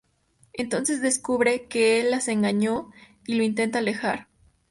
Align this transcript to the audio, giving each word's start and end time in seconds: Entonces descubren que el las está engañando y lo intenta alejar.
Entonces 0.53 0.99
descubren 0.99 1.67
que 1.69 2.01
el 2.01 2.09
las 2.09 2.21
está 2.21 2.31
engañando 2.31 2.89
y 3.27 3.35
lo 3.35 3.43
intenta 3.43 3.77
alejar. 3.77 4.29